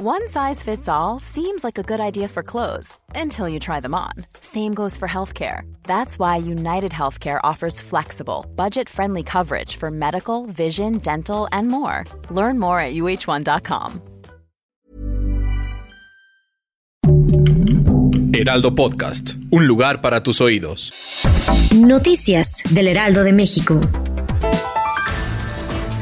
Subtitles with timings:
[0.00, 3.96] One size fits all seems like a good idea for clothes until you try them
[3.96, 4.12] on.
[4.40, 5.62] Same goes for healthcare.
[5.82, 12.04] That's why United Healthcare offers flexible, budget friendly coverage for medical, vision, dental, and more.
[12.30, 14.00] Learn more at uh1.com.
[18.32, 20.92] Heraldo Podcast, un lugar para tus oídos.
[21.74, 23.80] Noticias del Heraldo de México.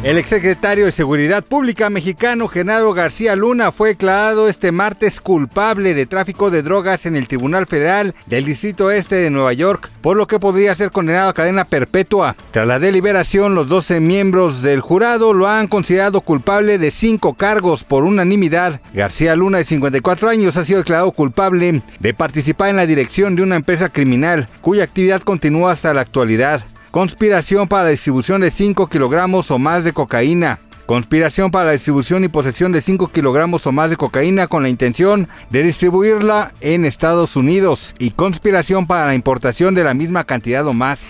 [0.07, 6.07] El exsecretario de Seguridad Pública mexicano Genaro García Luna fue declarado este martes culpable de
[6.07, 10.29] tráfico de drogas en el Tribunal Federal del Distrito Este de Nueva York, por lo
[10.29, 12.37] que podría ser condenado a cadena perpetua.
[12.53, 17.83] Tras la deliberación, los 12 miembros del jurado lo han considerado culpable de cinco cargos
[17.83, 18.81] por unanimidad.
[18.95, 23.43] García Luna, de 54 años, ha sido declarado culpable de participar en la dirección de
[23.43, 26.65] una empresa criminal cuya actividad continúa hasta la actualidad.
[26.91, 30.59] Conspiración para la distribución de 5 kilogramos o más de cocaína.
[30.87, 34.69] Conspiración para la distribución y posesión de 5 kilogramos o más de cocaína con la
[34.69, 37.95] intención de distribuirla en Estados Unidos.
[37.99, 41.01] Y conspiración para la importación de la misma cantidad o más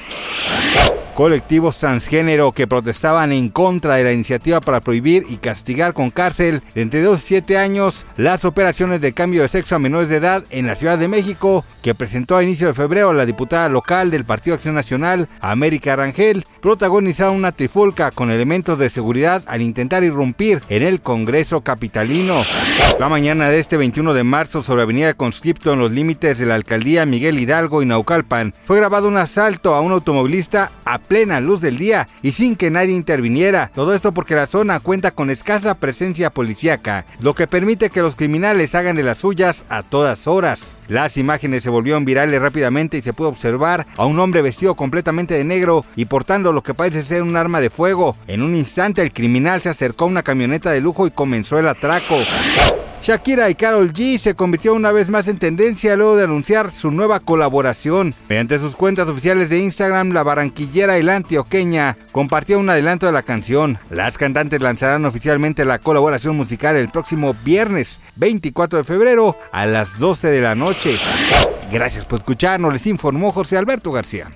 [1.17, 6.61] colectivos transgénero que protestaban en contra de la iniciativa para prohibir y castigar con cárcel
[6.75, 10.17] de entre 2 y 7 años las operaciones de cambio de sexo a menores de
[10.17, 14.11] edad en la Ciudad de México, que presentó a inicio de febrero la diputada local
[14.11, 20.05] del Partido Acción Nacional, América Rangel, protagonizaron una trifulca con elementos de seguridad al intentar
[20.05, 22.45] irrumpir en el Congreso capitalino.
[23.01, 26.56] La mañana de este 21 de marzo sobre Avenida Conscripto en los límites de la
[26.56, 31.60] alcaldía Miguel Hidalgo y Naucalpan, fue grabado un asalto a un automovilista a plena luz
[31.60, 33.70] del día y sin que nadie interviniera.
[33.74, 38.16] Todo esto porque la zona cuenta con escasa presencia policíaca, lo que permite que los
[38.16, 40.77] criminales hagan de las suyas a todas horas.
[40.88, 45.34] Las imágenes se volvieron virales rápidamente y se pudo observar a un hombre vestido completamente
[45.34, 48.16] de negro y portando lo que parece ser un arma de fuego.
[48.28, 51.68] En un instante el criminal se acercó a una camioneta de lujo y comenzó el
[51.68, 52.18] atraco.
[53.02, 56.91] Shakira y Carol G se convirtió una vez más en tendencia luego de anunciar su
[56.91, 58.14] nueva colaboración.
[58.28, 63.12] Mediante sus cuentas oficiales de Instagram, la barranquillera y la antioqueña compartió un adelanto de
[63.12, 63.79] la canción.
[63.90, 69.98] Las cantantes lanzarán oficialmente la colaboración musical el próximo viernes 24 de febrero a las
[69.98, 70.98] 12 de la noche.
[71.70, 74.30] Gracias por escucharnos, les informó José Alberto García.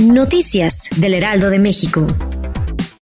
[0.00, 2.06] Noticias del Heraldo de México.